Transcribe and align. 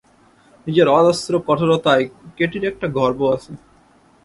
নিজের 0.67 0.87
অজস্র 0.89 1.33
কঠোরতায় 1.47 2.05
কেটির 2.37 2.63
একটা 2.65 2.87
গর্ব 2.97 3.19
আছে। 3.35 3.51